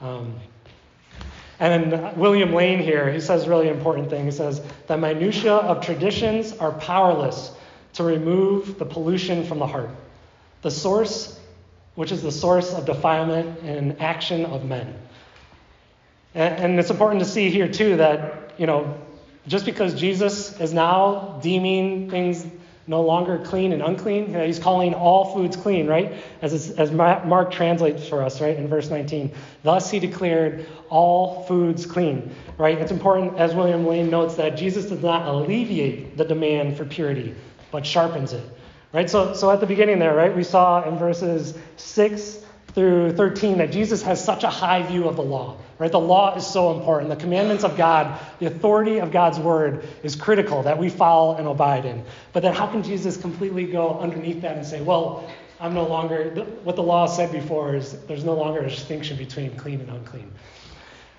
[0.00, 0.34] Um,
[1.58, 4.24] and William Lane here, he says really important thing.
[4.24, 7.52] He says, the minutiae of traditions are powerless
[7.94, 9.90] to remove the pollution from the heart.
[10.62, 11.38] The source,
[11.94, 14.94] which is the source of defilement and action of men.
[16.34, 18.98] And, and it's important to see here, too, that, you know,
[19.46, 22.46] just because Jesus is now deeming things
[22.86, 24.34] no longer clean and unclean.
[24.34, 26.14] He's calling all foods clean, right?
[26.42, 29.32] As, as Mark translates for us, right, in verse 19.
[29.62, 32.78] Thus he declared all foods clean, right?
[32.78, 37.34] It's important, as William Lane notes, that Jesus does not alleviate the demand for purity,
[37.70, 38.44] but sharpens it,
[38.92, 39.08] Right?
[39.08, 42.41] So, so at the beginning there, right, we saw in verses 6
[42.74, 45.58] through 13 that Jesus has such a high view of the law.
[45.78, 45.90] Right?
[45.90, 47.10] The law is so important.
[47.10, 51.46] The commandments of God, the authority of God's word is critical that we follow and
[51.46, 52.04] abide in.
[52.32, 55.28] But then how can Jesus completely go underneath that and say, well,
[55.62, 56.30] I'm no longer,
[56.64, 60.30] what the law said before is there's no longer a distinction between clean and unclean.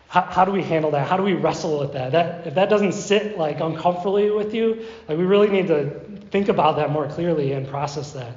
[0.07, 1.07] How, how, do we handle that?
[1.07, 2.11] How do we wrestle with that?
[2.11, 2.45] that?
[2.45, 5.89] If that doesn't sit like uncomfortably with you, like we really need to
[6.29, 8.35] think about that more clearly and process that.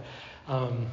[0.49, 0.87] Um,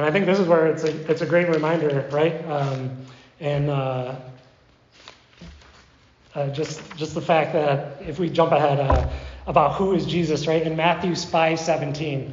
[0.00, 2.42] and I think this is where it's a, it's a great reminder, right?
[2.48, 3.04] Um,
[3.38, 4.16] and uh,
[6.34, 9.10] uh, just just the fact that if we jump ahead uh,
[9.46, 10.62] about who is Jesus, right?
[10.62, 12.32] In Matthew 5:17,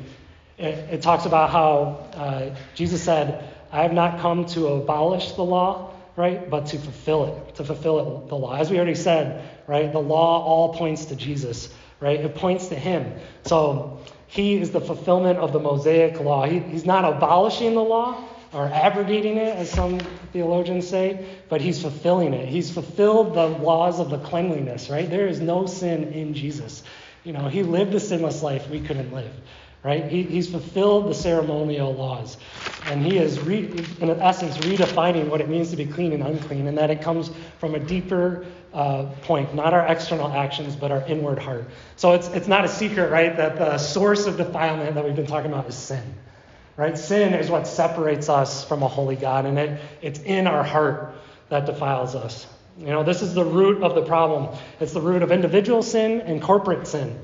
[0.57, 5.43] it, it, talks about how uh, Jesus said, "I have not come to abolish the
[5.43, 6.49] law." right?
[6.49, 8.55] But to fulfill it, to fulfill it, the law.
[8.55, 9.91] As we already said, right?
[9.91, 12.19] The law all points to Jesus, right?
[12.19, 13.13] It points to Him.
[13.45, 13.99] So
[14.37, 16.45] He is the fulfillment of the Mosaic law.
[16.45, 18.23] He, he's not abolishing the law
[18.53, 19.99] or abrogating it, as some
[20.31, 22.47] theologians say, but He's fulfilling it.
[22.47, 25.09] He's fulfilled the laws of the cleanliness, right?
[25.09, 26.83] There is no sin in Jesus.
[27.23, 29.33] You know, He lived the sinless life we couldn't live
[29.83, 30.05] right?
[30.05, 32.37] He, he's fulfilled the ceremonial laws.
[32.85, 33.65] And he is, re,
[33.99, 37.31] in essence, redefining what it means to be clean and unclean, and that it comes
[37.59, 41.69] from a deeper uh, point, not our external actions, but our inward heart.
[41.95, 45.27] So it's, it's not a secret, right, that the source of defilement that we've been
[45.27, 46.03] talking about is sin.
[46.75, 46.97] Right?
[46.97, 51.15] Sin is what separates us from a holy God, and it, it's in our heart
[51.49, 52.45] that defiles us.
[52.77, 54.55] You know, this is the root of the problem.
[54.79, 57.19] It's the root of individual sin and corporate sin.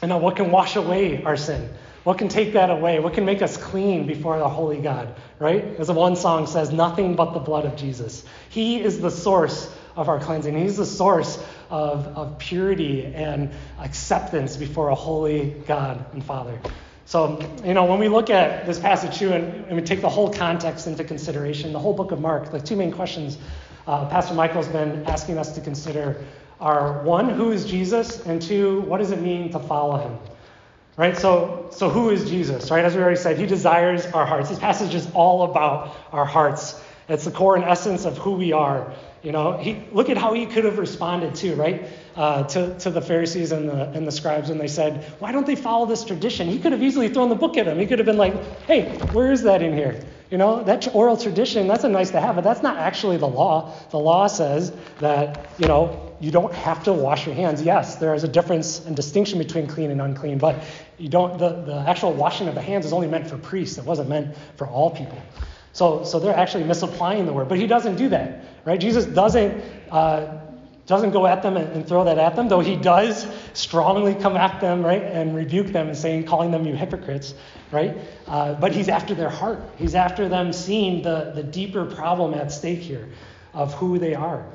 [0.00, 1.68] And now, what can wash away our sin?
[2.04, 3.00] What can take that away?
[3.00, 5.14] What can make us clean before the holy God?
[5.38, 5.64] Right?
[5.78, 8.24] As the one song says, nothing but the blood of Jesus.
[8.48, 10.56] He is the source of our cleansing.
[10.56, 16.60] He's the source of, of purity and acceptance before a holy God and Father.
[17.04, 20.08] So, you know, when we look at this passage too, and, and we take the
[20.08, 23.38] whole context into consideration, the whole book of Mark, the two main questions
[23.88, 26.22] uh, Pastor Michael's been asking us to consider
[26.60, 28.24] are one, who is Jesus?
[28.26, 30.18] And two, what does it mean to follow him?
[30.96, 31.16] Right?
[31.16, 32.70] So, so who is Jesus?
[32.70, 32.84] Right?
[32.84, 34.48] As we already said, he desires our hearts.
[34.48, 36.82] This passage is all about our hearts.
[37.08, 38.92] It's the core and essence of who we are.
[39.22, 41.88] You know, he, look at how he could have responded too, right?
[42.14, 45.46] Uh, to, to the Pharisees and the, and the scribes when they said, why don't
[45.46, 46.48] they follow this tradition?
[46.48, 47.78] He could have easily thrown the book at them.
[47.78, 50.04] He could have been like, hey, where is that in here?
[50.30, 53.28] You know, that oral tradition, that's a nice to have, but that's not actually the
[53.28, 53.72] law.
[53.90, 57.62] The law says that, you know, you don't have to wash your hands.
[57.62, 60.64] Yes, there is a difference and distinction between clean and unclean, but
[60.98, 63.78] you don't the, the actual washing of the hands is only meant for priests.
[63.78, 65.20] It wasn't meant for all people.
[65.72, 67.48] So, so they're actually misapplying the word.
[67.48, 68.80] But he doesn't do that, right?
[68.80, 70.40] Jesus doesn't uh,
[70.86, 74.38] doesn't go at them and, and, throw that at them, though he does strongly come
[74.38, 77.34] at them, right, and rebuke them and saying, calling them you hypocrites,
[77.70, 77.94] right?
[78.26, 79.60] Uh, but he's after their heart.
[79.76, 83.06] He's after them seeing the, the deeper problem at stake here
[83.52, 84.46] of who they are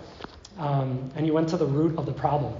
[0.57, 2.53] um, and you went to the root of the problem.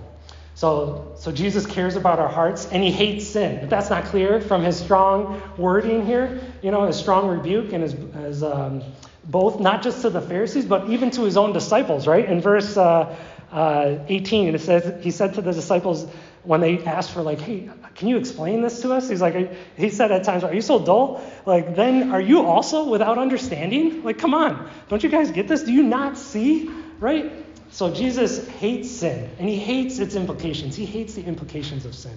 [0.56, 3.58] So, so Jesus cares about our hearts and he hates sin.
[3.58, 7.82] If that's not clear from his strong wording here, you know, his strong rebuke and
[7.82, 8.84] his, his um,
[9.26, 12.26] both, not just to the Pharisees, but even to his own disciples, right?
[12.26, 13.16] In verse uh,
[13.52, 16.06] uh, 18, it says, he said to the disciples
[16.44, 19.10] when they asked for, like, hey, can you explain this to us?
[19.10, 21.24] He's like, he said at times, are you so dull?
[21.46, 24.04] Like, then are you also without understanding?
[24.04, 25.64] Like, come on, don't you guys get this?
[25.64, 26.70] Do you not see?
[27.00, 27.32] Right?
[27.74, 30.76] So Jesus hates sin, and he hates its implications.
[30.76, 32.16] He hates the implications of sin,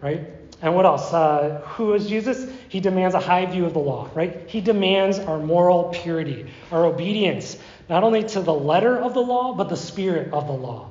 [0.00, 0.26] right?
[0.62, 1.12] And what else?
[1.12, 2.50] Uh, who is Jesus?
[2.70, 4.48] He demands a high view of the law, right?
[4.48, 7.58] He demands our moral purity, our obedience,
[7.90, 10.88] not only to the letter of the law, but the spirit of the law,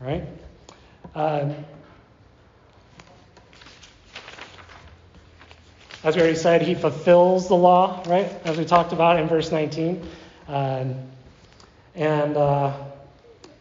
[0.00, 0.24] right?
[1.14, 1.54] Um,
[6.02, 8.32] as we already said, he fulfills the law, right?
[8.46, 10.02] As we talked about in verse 19.
[10.48, 10.94] Um,
[11.94, 12.72] and uh,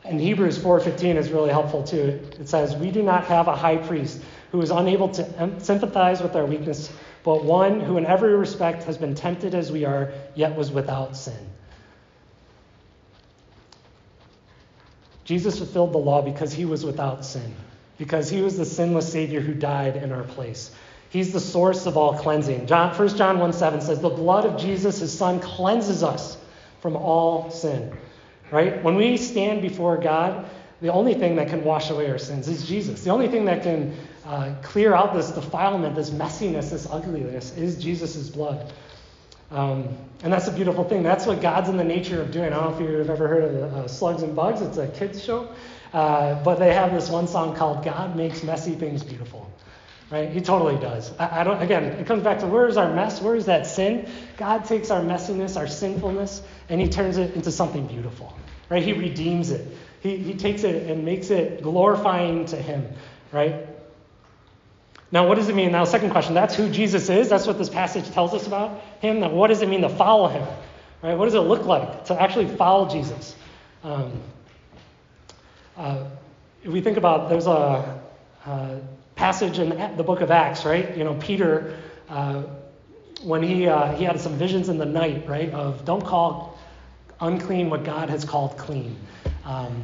[0.04, 2.20] and Hebrews 4:15 is really helpful too.
[2.40, 4.20] It says, "We do not have a high priest
[4.52, 6.92] who is unable to sympathize with our weakness,
[7.24, 11.16] but one who in every respect has been tempted as we are, yet was without
[11.16, 11.48] sin."
[15.24, 17.54] Jesus fulfilled the law because he was without sin,
[17.98, 20.72] because he was the sinless Savior who died in our place.
[21.10, 22.66] He's the source of all cleansing.
[22.66, 26.38] John, 1 John 1 7 says, The blood of Jesus, his son, cleanses us
[26.80, 27.94] from all sin
[28.52, 28.84] right?
[28.84, 30.50] When we stand before God,
[30.82, 33.04] the only thing that can wash away our sins is Jesus.
[33.04, 37.82] The only thing that can uh, clear out this defilement, this messiness, this ugliness is
[37.82, 38.74] Jesus' blood.
[39.52, 41.04] Um, and that's a beautiful thing.
[41.04, 42.54] That's what God's in the nature of doing.
[42.54, 45.24] I don't know if you've ever heard of uh, Slugs and Bugs, it's a kids'
[45.24, 45.50] show.
[45.94, 49.52] Uh, but they have this one song called God Makes Messy Things Beautiful.
[50.10, 50.30] right?
[50.30, 51.12] He totally does.
[51.20, 51.62] I, I, don't.
[51.62, 53.22] Again, it comes back to where is our mess?
[53.22, 54.10] Where is that sin?
[54.38, 58.34] God takes our messiness, our sinfulness, and He turns it into something beautiful,
[58.70, 58.82] right?
[58.82, 59.68] He redeems it.
[60.00, 62.88] He, he takes it and makes it glorifying to Him,
[63.32, 63.68] right?
[65.12, 65.74] Now, what does it mean?
[65.74, 66.34] Now, second question.
[66.34, 67.30] That's who Jesus is.
[67.30, 69.20] That's what this passage tells us about Him.
[69.20, 70.48] Now, what does it mean to follow Him?
[71.04, 71.16] Right?
[71.16, 73.36] What does it look like to actually follow Jesus?
[73.84, 74.22] Um,
[75.76, 76.06] uh,
[76.64, 78.02] if we think about, there's a,
[78.46, 78.82] a,
[79.16, 80.98] passage in the book of Acts, right?
[80.98, 81.78] You know, Peter,
[82.10, 82.44] uh,
[83.22, 86.51] when he uh, he had some visions in the night, right, of don't call
[87.22, 88.96] unclean what God has called clean.
[89.46, 89.84] Um,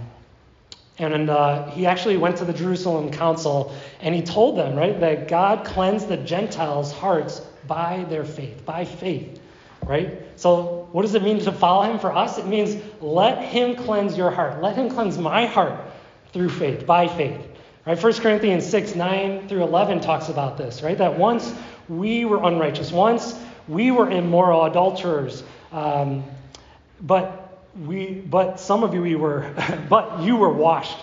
[0.99, 5.27] and uh, he actually went to the Jerusalem council and he told them, right, that
[5.27, 9.39] God cleansed the Gentiles' hearts by their faith, by faith,
[9.85, 10.23] right?
[10.37, 12.37] So, what does it mean to follow him for us?
[12.37, 14.61] It means let him cleanse your heart.
[14.61, 15.79] Let him cleanse my heart
[16.33, 17.41] through faith, by faith.
[17.85, 18.01] Right?
[18.01, 20.97] 1 Corinthians 6, 9 through 11 talks about this, right?
[20.97, 21.53] That once
[21.87, 26.23] we were unrighteous, once we were immoral, adulterers, um,
[27.01, 29.53] but we, but some of you we were,
[29.89, 30.97] but you were washed,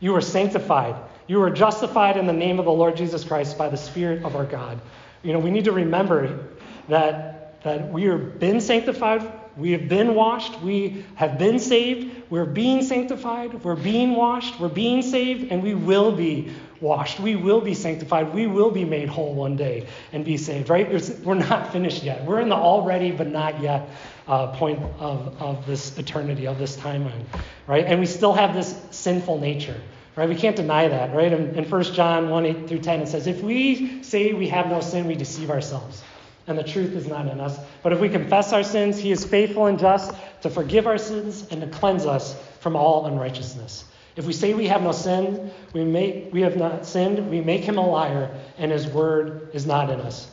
[0.00, 0.96] you were sanctified,
[1.26, 4.36] you were justified in the name of the Lord Jesus Christ by the Spirit of
[4.36, 4.80] our God.
[5.22, 6.48] You know, we need to remember
[6.88, 12.44] that that we have been sanctified, we have been washed, we have been saved, we're
[12.44, 17.20] being sanctified, we're being washed, we're being saved, and we will be washed.
[17.20, 18.32] We will be sanctified.
[18.32, 20.88] We will be made whole one day and be saved, right?
[21.24, 22.24] we're not finished yet.
[22.24, 23.88] We're in the already but not yet
[24.26, 27.24] uh, point of, of this eternity, of this timeline,
[27.66, 27.84] right?
[27.84, 29.80] And we still have this sinful nature,
[30.16, 30.28] right?
[30.28, 31.32] We can't deny that, right?
[31.32, 34.68] In, in 1 John 1 8 through 10, it says, If we say we have
[34.68, 36.02] no sin, we deceive ourselves,
[36.46, 37.58] and the truth is not in us.
[37.82, 40.12] But if we confess our sins, he is faithful and just
[40.42, 43.84] to forgive our sins and to cleanse us from all unrighteousness.
[44.18, 47.62] If we say we have no sin, we, make, we have not sinned, we make
[47.62, 50.28] him a liar, and his word is not in us.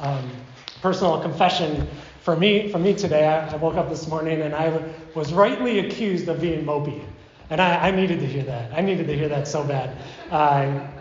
[0.00, 0.30] Um,
[0.80, 1.86] personal confession
[2.22, 4.82] for me, for me today, I, I, woke up this morning and I
[5.14, 7.04] was rightly accused of being mopey.
[7.50, 8.72] And I, I needed to hear that.
[8.72, 9.94] I needed to hear that so bad.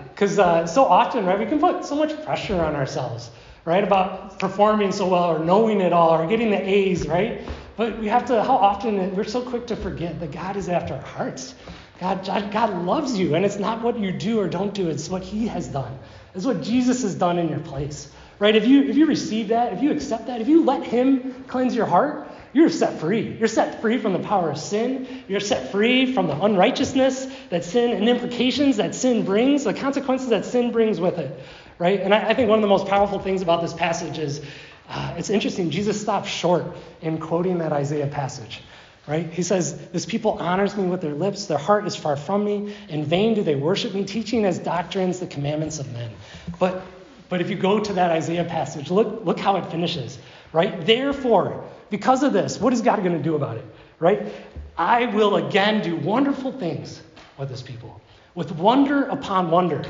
[0.09, 3.31] Because uh, uh, so often, right, we can put so much pressure on ourselves,
[3.63, 7.39] right, about performing so well or knowing it all or getting the A's, right?
[7.79, 10.95] But we have to, how often, we're so quick to forget that God is after
[10.95, 11.55] our hearts.
[12.01, 15.23] God, God loves you, and it's not what you do or don't do, it's what
[15.23, 15.97] He has done.
[16.35, 18.11] It's what Jesus has done in your place.
[18.37, 18.53] Right?
[18.53, 21.73] If you if you receive that, if you accept that, if you let him cleanse
[21.73, 23.37] your heart, you're set free.
[23.37, 25.23] You're set free from the power of sin.
[25.29, 30.29] You're set free from the unrighteousness that sin and implications that sin brings, the consequences
[30.29, 31.39] that sin brings with it.
[31.77, 32.01] Right?
[32.01, 34.41] And I, I think one of the most powerful things about this passage is
[34.89, 35.69] uh, it's interesting.
[35.69, 36.65] Jesus stops short
[37.02, 38.62] in quoting that Isaiah passage.
[39.08, 39.32] Right?
[39.32, 42.75] He says, This people honors me with their lips, their heart is far from me.
[42.89, 46.12] In vain do they worship me, teaching as doctrines the commandments of men.
[46.60, 46.84] But
[47.30, 50.17] but if you go to that Isaiah passage, look, look how it finishes,
[50.52, 50.84] right?
[50.86, 53.65] Therefore, because of this, what is God going to do about it,
[53.99, 54.34] right?
[54.75, 57.02] I will again do wonderful things
[57.38, 58.02] with this people,
[58.34, 59.86] with wonder upon wonder,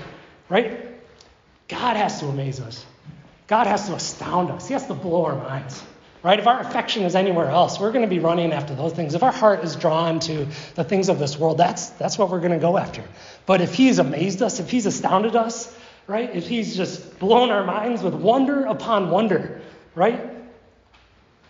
[0.49, 0.85] right?
[1.69, 2.85] God has to amaze us.
[3.49, 4.67] God has to astound us.
[4.67, 5.83] He has to blow our minds,
[6.23, 6.39] right?
[6.39, 9.15] If our affection is anywhere else, we're going to be running after those things.
[9.15, 12.39] If our heart is drawn to the things of this world, that's, that's what we're
[12.39, 13.03] going to go after.
[13.45, 15.75] But if He's amazed us, if He's astounded us,
[16.09, 16.35] right?
[16.35, 19.61] If he's just blown our minds with wonder upon wonder,
[19.93, 20.19] right?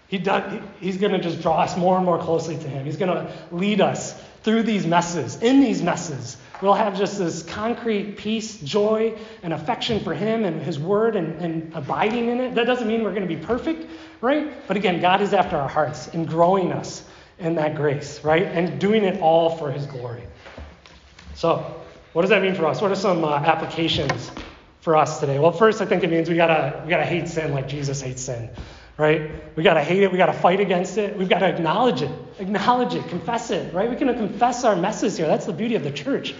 [0.09, 2.83] He does, he's going to just draw us more and more closely to him.
[2.83, 6.35] He's going to lead us through these messes, in these messes.
[6.61, 11.41] We'll have just this concrete peace, joy, and affection for him and his word and,
[11.41, 12.55] and abiding in it.
[12.55, 14.67] That doesn't mean we're going to be perfect, right?
[14.67, 17.05] But again, God is after our hearts and growing us
[17.39, 18.43] in that grace, right?
[18.43, 20.23] And doing it all for his glory.
[21.35, 22.81] So, what does that mean for us?
[22.81, 24.31] What are some uh, applications
[24.81, 25.39] for us today?
[25.39, 28.23] Well, first, I think it means we gotta we gotta hate sin like Jesus hates
[28.23, 28.49] sin,
[28.99, 29.55] right?
[29.55, 30.11] We gotta hate it.
[30.11, 31.17] We gotta fight against it.
[31.17, 33.89] We've got to acknowledge it, acknowledge it, confess it, right?
[33.89, 35.25] We can confess our messes here.
[35.25, 36.35] That's the beauty of the church,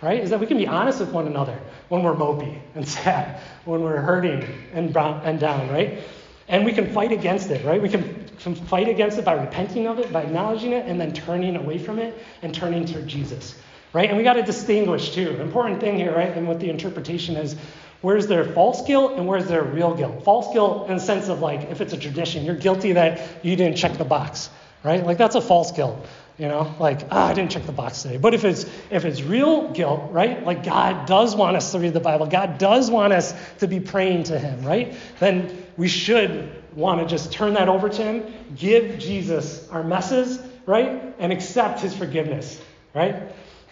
[0.00, 0.20] right?
[0.20, 3.82] Is that we can be honest with one another when we're mopey and sad, when
[3.82, 6.04] we're hurting and brown, and down, right?
[6.46, 7.82] And we can fight against it, right?
[7.82, 11.12] We can, can fight against it by repenting of it, by acknowledging it, and then
[11.12, 13.58] turning away from it and turning to Jesus,
[13.92, 14.08] right?
[14.08, 15.40] And we got to distinguish too.
[15.40, 16.36] Important thing here, right?
[16.36, 17.56] And what the interpretation is
[18.04, 20.22] where's there false guilt and where's there real guilt.
[20.24, 23.56] False guilt in the sense of like if it's a tradition, you're guilty that you
[23.56, 24.50] didn't check the box,
[24.82, 25.04] right?
[25.04, 26.06] Like that's a false guilt.
[26.36, 28.18] You know, like ah, I didn't check the box today.
[28.18, 30.44] But if it's if it's real guilt, right?
[30.44, 32.26] Like God does want us to read the Bible.
[32.26, 34.94] God does want us to be praying to Him, right?
[35.18, 40.40] Then we should want to just turn that over to Him, give Jesus our messes,
[40.66, 42.60] right, and accept His forgiveness,
[42.92, 43.30] right?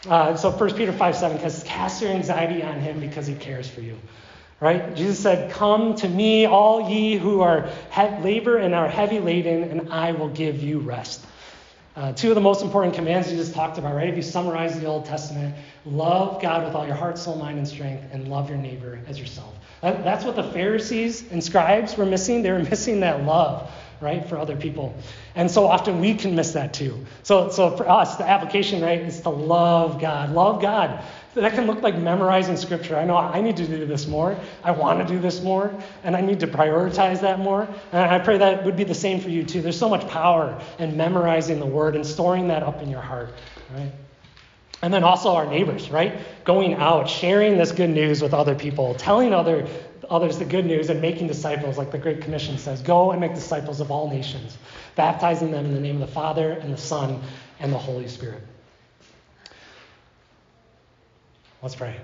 [0.09, 3.69] Uh, so 1 Peter 5 7 says, Cast your anxiety on him because he cares
[3.69, 3.97] for you.
[4.63, 4.95] Right?
[4.95, 9.65] Jesus said, Come to me, all ye who are he- labor and are heavy laden,
[9.65, 11.27] and I will give you rest.
[11.97, 14.09] Uh, two of the most important commands Jesus talked about, right?
[14.09, 15.55] If you summarize the Old Testament,
[15.85, 19.19] love God with all your heart, soul, mind, and strength, and love your neighbor as
[19.19, 19.53] yourself.
[19.83, 22.43] That, that's what the Pharisees and scribes were missing.
[22.43, 23.69] They were missing that love,
[24.01, 24.95] right, for other people.
[25.35, 27.05] And so often we can miss that too.
[27.25, 30.31] So, so for us, the application, right, is to love God.
[30.31, 31.05] Love God.
[31.35, 32.97] That can look like memorizing scripture.
[32.97, 34.39] I know I need to do this more.
[34.63, 35.73] I want to do this more,
[36.05, 37.67] and I need to prioritize that more.
[37.93, 39.63] And I pray that would be the same for you too.
[39.63, 43.33] There's so much power in memorizing the word and storing that up in your heart,
[43.75, 43.93] right?
[44.83, 46.21] And then also our neighbors, right?
[46.45, 49.67] Going out, sharing this good news with other people, telling other
[50.11, 52.83] others the good news and making disciples, like the Great Commission says.
[52.83, 54.59] Go and make disciples of all nations,
[54.97, 57.23] baptizing them in the name of the Father and the Son
[57.61, 58.43] and the Holy Spirit.
[61.63, 62.03] Let's pray.